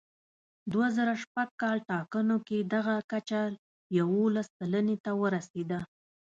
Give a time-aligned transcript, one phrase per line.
[0.71, 3.41] دوه زره شپږ کال ټاکنو کې دغه کچه
[3.97, 5.79] یوولس سلنې ته ورسېده.